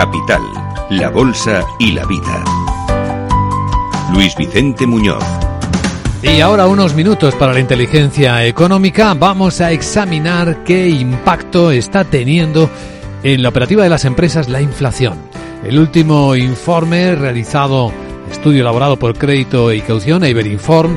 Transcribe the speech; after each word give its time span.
Capital, 0.00 0.40
la 0.88 1.10
Bolsa 1.10 1.62
y 1.78 1.92
la 1.92 2.06
Vida. 2.06 2.42
Luis 4.14 4.34
Vicente 4.34 4.86
Muñoz. 4.86 5.22
Y 6.22 6.40
ahora 6.40 6.68
unos 6.68 6.94
minutos 6.94 7.34
para 7.34 7.52
la 7.52 7.60
inteligencia 7.60 8.46
económica. 8.46 9.12
Vamos 9.12 9.60
a 9.60 9.72
examinar 9.72 10.64
qué 10.64 10.88
impacto 10.88 11.70
está 11.70 12.04
teniendo 12.04 12.70
en 13.22 13.42
la 13.42 13.50
operativa 13.50 13.82
de 13.82 13.90
las 13.90 14.06
empresas 14.06 14.48
la 14.48 14.62
inflación. 14.62 15.18
El 15.64 15.78
último 15.78 16.34
informe 16.34 17.14
realizado, 17.14 17.92
estudio 18.32 18.62
elaborado 18.62 18.98
por 18.98 19.18
Crédito 19.18 19.70
y 19.70 19.82
Caución, 19.82 20.24
Iberinform, 20.24 20.96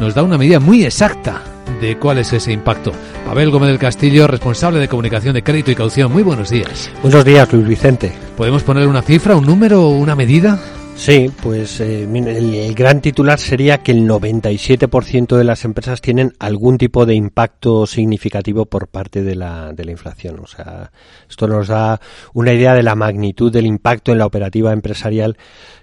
nos 0.00 0.12
da 0.14 0.24
una 0.24 0.38
medida 0.38 0.58
muy 0.58 0.84
exacta 0.84 1.44
de 1.80 1.98
cuál 1.98 2.18
es 2.18 2.32
ese 2.32 2.52
impacto. 2.52 2.92
Pavel 3.24 3.50
Gómez 3.50 3.68
del 3.68 3.78
Castillo, 3.78 4.26
responsable 4.26 4.78
de 4.78 4.88
comunicación 4.88 5.34
de 5.34 5.42
Crédito 5.42 5.70
y 5.70 5.74
Caución. 5.74 6.12
Muy 6.12 6.22
buenos 6.22 6.50
días. 6.50 6.90
Buenos 7.02 7.24
días, 7.24 7.52
Luis 7.52 7.68
Vicente. 7.68 8.12
¿Podemos 8.36 8.62
poner 8.62 8.88
una 8.88 9.02
cifra, 9.02 9.36
un 9.36 9.46
número 9.46 9.88
una 9.88 10.16
medida? 10.16 10.58
Sí, 11.00 11.30
pues 11.42 11.80
eh, 11.80 12.02
el, 12.02 12.74
gran 12.74 13.00
titular 13.00 13.38
sería 13.38 13.78
que 13.78 13.92
el 13.92 14.06
97% 14.06 15.34
de 15.34 15.44
las 15.44 15.64
empresas 15.64 16.02
tienen 16.02 16.34
algún 16.38 16.76
tipo 16.76 17.06
de 17.06 17.14
impacto 17.14 17.86
significativo 17.86 18.66
por 18.66 18.86
parte 18.86 19.22
de 19.22 19.34
la, 19.34 19.72
de 19.72 19.86
la 19.86 19.92
inflación. 19.92 20.40
O 20.40 20.46
sea, 20.46 20.92
esto 21.26 21.48
nos 21.48 21.68
da 21.68 22.00
una 22.34 22.52
idea 22.52 22.74
de 22.74 22.82
la 22.82 22.96
magnitud 22.96 23.50
del 23.50 23.64
impacto 23.64 24.12
en 24.12 24.18
la 24.18 24.26
operativa 24.26 24.74
empresarial 24.74 25.38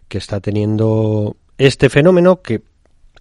que 0.08 0.20
está 0.20 0.40
teniendo 0.40 1.36
este 1.58 1.90
fenómeno 1.90 2.44
que 2.44 2.62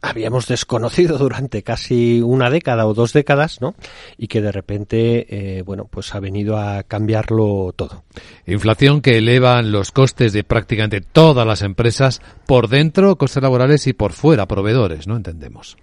habíamos 0.06 0.46
desconocido 0.46 1.18
durante 1.18 1.62
casi 1.62 2.20
una 2.20 2.50
década 2.50 2.86
o 2.86 2.94
dos 2.94 3.12
décadas, 3.12 3.60
¿no? 3.60 3.74
Y 4.16 4.28
que 4.28 4.40
de 4.40 4.52
repente, 4.52 5.26
eh, 5.58 5.62
bueno, 5.62 5.86
pues 5.90 6.14
ha 6.14 6.20
venido 6.20 6.56
a 6.58 6.82
cambiarlo 6.84 7.72
todo. 7.74 8.04
Inflación 8.46 9.00
que 9.00 9.18
eleva 9.18 9.60
los 9.62 9.92
costes 9.92 10.32
de 10.32 10.44
prácticamente 10.44 11.00
todas 11.00 11.46
las 11.46 11.62
empresas 11.62 12.20
por 12.46 12.68
dentro, 12.68 13.16
costes 13.16 13.42
laborales 13.42 13.86
y 13.86 13.92
por 13.92 14.12
fuera, 14.12 14.46
proveedores, 14.46 15.06
¿no? 15.06 15.16
Entendemos. 15.16 15.76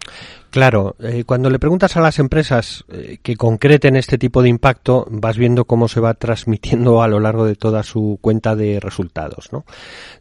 Claro, 0.53 0.95
eh, 1.00 1.23
cuando 1.25 1.50
le 1.50 1.58
preguntas 1.58 1.97
a 1.97 2.00
las 2.00 2.19
empresas 2.19 2.86
eh, 2.88 3.17
que 3.23 3.36
concreten 3.36 3.95
este 3.95 4.19
tipo 4.19 4.44
de 4.44 4.50
impacto, 4.50 5.08
vas 5.09 5.36
viendo 5.36 5.66
cómo 5.66 5.88
se 5.88 6.00
va 6.00 6.14
transmitiendo 6.14 7.02
a 7.02 7.08
lo 7.08 7.19
largo 7.19 7.45
de 7.45 7.56
toda 7.56 7.81
su 7.81 8.19
cuenta 8.22 8.56
de 8.56 8.80
resultados. 8.80 9.52
¿no? 9.52 9.66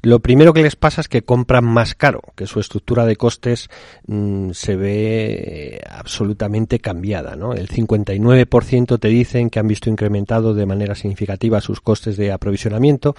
Lo 0.00 0.20
primero 0.20 0.54
que 0.54 0.62
les 0.62 0.74
pasa 0.74 1.02
es 1.02 1.08
que 1.08 1.20
compran 1.20 1.66
más 1.66 1.94
caro, 1.94 2.22
que 2.34 2.46
su 2.46 2.60
estructura 2.60 3.04
de 3.04 3.16
costes 3.16 3.68
mm, 4.06 4.50
se 4.52 4.76
ve 4.76 5.76
eh, 5.76 5.80
absolutamente 5.88 6.78
cambiada. 6.78 7.36
¿no? 7.36 7.54
El 7.54 7.68
59% 7.68 8.98
te 8.98 9.08
dicen 9.08 9.50
que 9.50 9.58
han 9.58 9.68
visto 9.68 9.90
incrementado 9.90 10.54
de 10.54 10.66
manera 10.66 10.94
significativa 10.94 11.60
sus 11.60 11.80
costes 11.80 12.16
de 12.16 12.32
aprovisionamiento. 12.32 13.14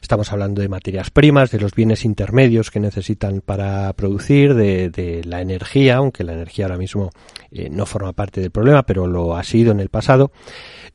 Estamos 0.00 0.32
hablando 0.32 0.62
de 0.62 0.68
materias 0.68 1.10
primas, 1.10 1.50
de 1.50 1.60
los 1.60 1.74
bienes 1.74 2.04
intermedios 2.04 2.70
que 2.70 2.80
necesitan 2.80 3.40
para 3.40 3.92
producir, 3.94 4.54
de, 4.54 5.22
la 5.24 5.40
energía, 5.40 5.96
aunque 5.96 6.24
la 6.24 6.32
energía 6.32 6.66
ahora 6.66 6.78
mismo 6.78 7.10
eh, 7.50 7.68
no 7.70 7.86
forma 7.86 8.12
parte 8.12 8.40
del 8.40 8.50
problema, 8.50 8.82
pero 8.84 9.06
lo 9.06 9.36
ha 9.36 9.42
sido 9.42 9.72
en 9.72 9.80
el 9.80 9.88
pasado. 9.88 10.32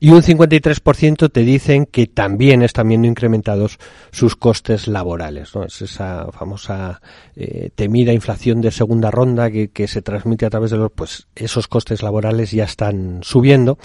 Y 0.00 0.10
un 0.10 0.22
53% 0.22 1.30
te 1.30 1.40
dicen 1.40 1.86
que 1.86 2.06
también 2.06 2.62
están 2.62 2.88
viendo 2.88 3.08
incrementados 3.08 3.78
sus 4.10 4.36
costes 4.36 4.88
laborales. 4.88 5.52
Es 5.66 5.82
esa 5.82 6.30
famosa 6.32 7.00
eh, 7.36 7.70
temida 7.74 8.12
inflación 8.12 8.60
de 8.60 8.70
segunda 8.70 9.10
ronda 9.14 9.50
que, 9.50 9.86
se 9.88 10.02
transmite 10.02 10.46
a 10.46 10.50
través 10.50 10.70
de 10.70 10.78
los, 10.78 10.92
pues 10.92 11.26
esos 11.34 11.68
costes 11.68 12.02
laborales 12.02 12.50
ya 12.50 12.64
están 12.64 13.20
subiendo. 13.22 13.78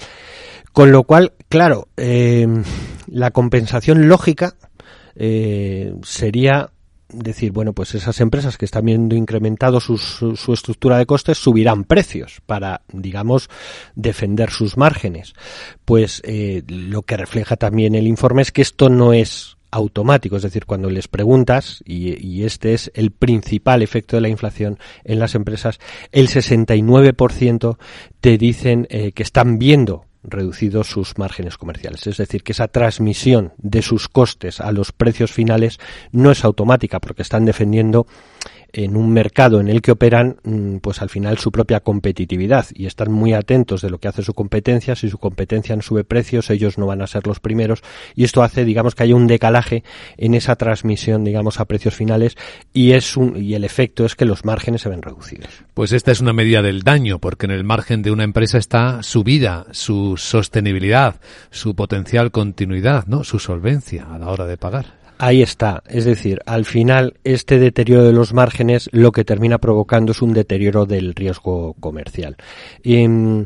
Con 0.72 0.92
lo 0.92 1.02
cual, 1.04 1.32
claro, 1.48 1.88
eh, 1.96 2.46
la 3.06 3.30
compensación 3.30 4.08
lógica 4.08 4.54
sería 6.02 6.70
decir, 7.12 7.52
bueno, 7.52 7.72
pues 7.72 7.94
esas 7.94 8.20
empresas 8.20 8.56
que 8.56 8.64
están 8.64 8.84
viendo 8.84 9.14
incrementado 9.14 9.80
su, 9.80 9.98
su, 9.98 10.52
estructura 10.52 10.98
de 10.98 11.06
costes 11.06 11.38
subirán 11.38 11.84
precios 11.84 12.40
para, 12.46 12.82
digamos, 12.92 13.48
defender 13.94 14.50
sus 14.50 14.76
márgenes. 14.76 15.34
Pues 15.84 16.22
eh, 16.24 16.62
lo 16.68 17.02
que 17.02 17.16
refleja 17.16 17.56
también 17.56 17.94
el 17.94 18.06
informe 18.06 18.42
es 18.42 18.52
que 18.52 18.62
esto 18.62 18.88
no 18.88 19.12
es 19.12 19.56
automático, 19.70 20.36
es 20.36 20.42
decir, 20.42 20.66
cuando 20.66 20.90
les 20.90 21.08
preguntas, 21.08 21.82
y, 21.84 22.44
este 22.44 22.74
es 22.74 22.90
el 22.94 23.10
principal 23.10 23.82
efecto 23.82 24.16
de 24.16 24.22
la 24.22 24.28
inflación 24.28 24.78
en 25.04 25.18
las 25.18 25.34
empresas, 25.34 25.78
el 26.12 26.28
69% 26.28 27.78
te 28.20 28.38
dicen 28.38 28.86
eh, 28.90 29.12
que 29.12 29.22
están 29.22 29.58
viendo 29.58 30.06
reducido 30.22 30.84
sus 30.84 31.16
márgenes 31.18 31.56
comerciales. 31.56 32.06
Es 32.06 32.18
decir, 32.18 32.42
que 32.42 32.52
esa 32.52 32.68
transmisión 32.68 33.52
de 33.58 33.82
sus 33.82 34.08
costes 34.08 34.60
a 34.60 34.72
los 34.72 34.92
precios 34.92 35.32
finales 35.32 35.78
no 36.12 36.30
es 36.30 36.44
automática 36.44 37.00
porque 37.00 37.22
están 37.22 37.44
defendiendo 37.44 38.06
en 38.72 38.96
un 38.96 39.12
mercado 39.12 39.60
en 39.60 39.68
el 39.68 39.82
que 39.82 39.92
operan, 39.92 40.36
mm, 40.44 40.76
pues 40.78 41.02
al 41.02 41.08
final 41.08 41.38
su 41.38 41.52
propia 41.52 41.80
competitividad 41.80 42.66
y 42.74 42.86
están 42.86 43.12
muy 43.12 43.32
atentos 43.32 43.82
de 43.82 43.90
lo 43.90 43.98
que 43.98 44.08
hace 44.08 44.22
su 44.22 44.34
competencia. 44.34 44.96
Si 44.96 45.08
su 45.08 45.18
competencia 45.18 45.76
no 45.76 45.82
sube 45.82 46.04
precios, 46.04 46.50
ellos 46.50 46.78
no 46.78 46.86
van 46.86 47.02
a 47.02 47.06
ser 47.06 47.26
los 47.26 47.40
primeros 47.40 47.82
y 48.14 48.24
esto 48.24 48.42
hace, 48.42 48.64
digamos, 48.64 48.94
que 48.94 49.04
haya 49.04 49.14
un 49.14 49.26
decalaje 49.26 49.84
en 50.16 50.34
esa 50.34 50.56
transmisión, 50.56 51.24
digamos, 51.24 51.60
a 51.60 51.64
precios 51.64 51.94
finales 51.94 52.36
y 52.72 52.92
es 52.92 53.16
un, 53.16 53.36
y 53.36 53.54
el 53.54 53.64
efecto 53.64 54.04
es 54.04 54.14
que 54.14 54.24
los 54.24 54.44
márgenes 54.44 54.82
se 54.82 54.88
ven 54.88 55.02
reducidos. 55.02 55.48
Pues 55.74 55.92
esta 55.92 56.12
es 56.12 56.20
una 56.20 56.32
medida 56.32 56.62
del 56.62 56.82
daño 56.82 57.18
porque 57.18 57.46
en 57.46 57.52
el 57.52 57.64
margen 57.64 58.02
de 58.02 58.10
una 58.10 58.24
empresa 58.24 58.58
está 58.58 59.02
su 59.02 59.24
vida, 59.24 59.66
su 59.72 60.16
sostenibilidad, 60.16 61.20
su 61.50 61.74
potencial 61.74 62.30
continuidad, 62.30 63.06
¿no? 63.06 63.24
Su 63.24 63.38
solvencia 63.38 64.06
a 64.12 64.18
la 64.18 64.28
hora 64.28 64.46
de 64.46 64.56
pagar. 64.56 64.99
Ahí 65.22 65.42
está. 65.42 65.82
Es 65.86 66.06
decir, 66.06 66.40
al 66.46 66.64
final, 66.64 67.18
este 67.24 67.58
deterioro 67.58 68.04
de 68.04 68.14
los 68.14 68.32
márgenes 68.32 68.88
lo 68.90 69.12
que 69.12 69.22
termina 69.22 69.58
provocando 69.58 70.12
es 70.12 70.22
un 70.22 70.32
deterioro 70.32 70.86
del 70.86 71.14
riesgo 71.14 71.74
comercial. 71.78 72.38
Mm, 72.82 73.42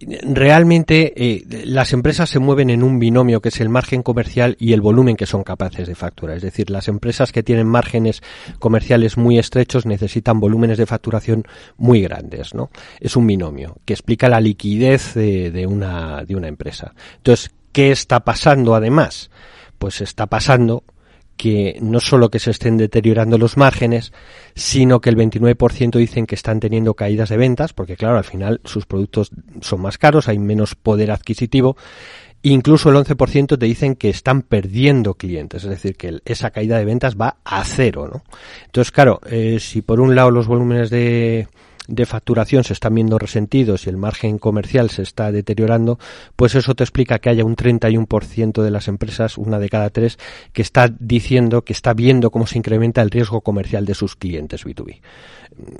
realmente 0.00 1.14
eh, 1.16 1.64
las 1.64 1.94
empresas 1.94 2.28
se 2.28 2.40
mueven 2.40 2.68
en 2.68 2.82
un 2.82 2.98
binomio 2.98 3.40
que 3.40 3.48
es 3.48 3.58
el 3.62 3.70
margen 3.70 4.02
comercial 4.02 4.54
y 4.60 4.74
el 4.74 4.82
volumen 4.82 5.16
que 5.16 5.24
son 5.24 5.44
capaces 5.44 5.88
de 5.88 5.94
facturar. 5.94 6.36
Es 6.36 6.42
decir, 6.42 6.68
las 6.68 6.88
empresas 6.88 7.32
que 7.32 7.42
tienen 7.42 7.68
márgenes 7.68 8.20
comerciales 8.58 9.16
muy 9.16 9.38
estrechos 9.38 9.86
necesitan 9.86 10.40
volúmenes 10.40 10.76
de 10.76 10.84
facturación 10.84 11.44
muy 11.78 12.02
grandes, 12.02 12.52
¿no? 12.52 12.68
Es 13.00 13.16
un 13.16 13.26
binomio 13.26 13.78
que 13.86 13.94
explica 13.94 14.28
la 14.28 14.42
liquidez 14.42 15.14
de, 15.14 15.50
de 15.50 15.66
una, 15.66 16.22
de 16.26 16.36
una 16.36 16.48
empresa. 16.48 16.92
Entonces, 17.16 17.50
¿qué 17.72 17.92
está 17.92 18.20
pasando 18.20 18.74
además? 18.74 19.30
Pues 19.78 20.02
está 20.02 20.26
pasando 20.26 20.84
que 21.36 21.78
no 21.80 22.00
solo 22.00 22.30
que 22.30 22.38
se 22.38 22.50
estén 22.50 22.76
deteriorando 22.76 23.38
los 23.38 23.56
márgenes, 23.56 24.12
sino 24.54 25.00
que 25.00 25.10
el 25.10 25.16
29% 25.16 25.98
dicen 25.98 26.26
que 26.26 26.34
están 26.34 26.60
teniendo 26.60 26.94
caídas 26.94 27.28
de 27.28 27.36
ventas, 27.36 27.72
porque 27.72 27.96
claro, 27.96 28.18
al 28.18 28.24
final 28.24 28.60
sus 28.64 28.86
productos 28.86 29.30
son 29.60 29.80
más 29.80 29.98
caros, 29.98 30.28
hay 30.28 30.38
menos 30.38 30.74
poder 30.74 31.10
adquisitivo, 31.10 31.76
incluso 32.42 32.90
el 32.90 32.96
11% 32.96 33.58
te 33.58 33.66
dicen 33.66 33.96
que 33.96 34.10
están 34.10 34.42
perdiendo 34.42 35.14
clientes, 35.14 35.64
es 35.64 35.70
decir, 35.70 35.96
que 35.96 36.20
esa 36.24 36.50
caída 36.50 36.78
de 36.78 36.84
ventas 36.84 37.16
va 37.16 37.38
a 37.44 37.64
cero, 37.64 38.08
¿no? 38.12 38.22
Entonces, 38.66 38.92
claro, 38.92 39.20
eh, 39.26 39.58
si 39.58 39.82
por 39.82 40.00
un 40.00 40.14
lado 40.14 40.30
los 40.30 40.46
volúmenes 40.46 40.90
de 40.90 41.48
de 41.88 42.06
facturación 42.06 42.64
se 42.64 42.72
están 42.72 42.94
viendo 42.94 43.18
resentidos 43.18 43.86
y 43.86 43.90
el 43.90 43.96
margen 43.96 44.38
comercial 44.38 44.90
se 44.90 45.02
está 45.02 45.32
deteriorando, 45.32 45.98
pues 46.36 46.54
eso 46.54 46.74
te 46.74 46.84
explica 46.84 47.18
que 47.18 47.30
haya 47.30 47.44
un 47.44 47.56
31% 47.56 48.62
de 48.62 48.70
las 48.70 48.88
empresas, 48.88 49.36
una 49.38 49.58
de 49.58 49.68
cada 49.68 49.90
tres, 49.90 50.18
que 50.52 50.62
está 50.62 50.88
diciendo 50.88 51.62
que 51.62 51.72
está 51.72 51.92
viendo 51.92 52.30
cómo 52.30 52.46
se 52.46 52.58
incrementa 52.58 53.02
el 53.02 53.10
riesgo 53.10 53.42
comercial 53.42 53.84
de 53.84 53.94
sus 53.94 54.16
clientes 54.16 54.64
B2B. 54.64 55.00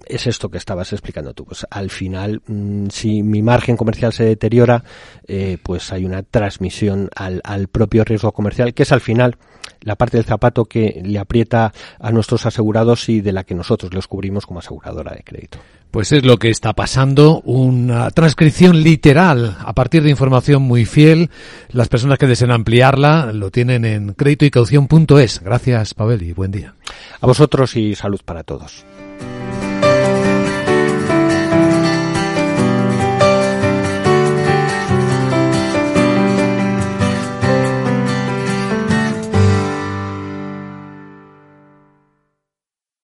Es 0.07 0.27
esto 0.27 0.51
que 0.51 0.59
estabas 0.59 0.93
explicando 0.93 1.35
tú. 1.35 1.47
Pues 1.47 1.67
al 1.69 1.91
final, 1.91 2.43
mm, 2.47 2.87
si 2.91 3.23
mi 3.23 3.43
margen 3.43 3.77
comercial 3.77 4.13
se 4.13 4.25
deteriora, 4.25 4.85
eh, 5.27 5.59
pues 5.63 5.93
hay 5.93 6.05
una 6.05 6.23
transmisión 6.23 7.09
al, 7.17 7.41
al 7.45 7.69
propio 7.69 8.05
riesgo 8.05 8.33
comercial, 8.33 8.75
que 8.75 8.85
es 8.85 8.93
al 8.93 9.01
final 9.01 9.37
la 9.85 9.97
parte 9.97 10.17
del 10.17 10.27
zapato 10.27 10.65
que 10.65 11.01
le 11.05 11.19
aprieta 11.19 11.73
a 12.01 12.11
nuestros 12.11 12.47
asegurados 12.47 13.09
y 13.09 13.21
de 13.21 13.33
la 13.33 13.45
que 13.45 13.55
nosotros 13.55 13.95
los 13.95 14.09
cubrimos 14.09 14.47
como 14.47 14.59
aseguradora 14.59 15.13
de 15.13 15.23
crédito. 15.23 15.59
Pues 15.91 16.11
es 16.11 16.25
lo 16.25 16.39
que 16.39 16.51
está 16.51 16.73
pasando, 16.73 17.41
una 17.43 18.11
transcripción 18.11 18.83
literal 18.83 19.57
a 19.61 19.75
partir 19.75 20.03
de 20.03 20.11
información 20.11 20.63
muy 20.63 20.87
fiel. 20.87 21.31
Las 21.71 21.89
personas 21.89 22.19
que 22.19 22.27
deseen 22.27 22.51
ampliarla 22.51 23.33
lo 23.33 23.53
tienen 23.53 23.85
en 23.85 24.13
crédito 24.15 24.45
y 24.45 24.51
caución.es. 24.51 25.41
Gracias, 25.41 25.95
Pavel, 25.95 26.23
y 26.23 26.33
buen 26.33 26.51
día. 26.51 26.75
A 27.21 27.27
vosotros 27.29 27.77
y 27.77 27.95
salud 27.95 28.21
para 28.25 28.43
todos. 28.43 28.85